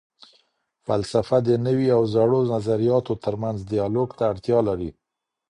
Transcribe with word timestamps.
فلسفه 0.85 1.37
د 1.47 1.49
نوي 1.65 1.87
او 1.97 2.01
زړو 2.13 2.39
نظریاتو 2.53 3.13
تر 3.23 3.35
منځ 3.43 3.57
دیالوګ 3.71 4.09
ته 4.17 4.23
اړتیا 4.31 4.59
لري. 4.69 4.89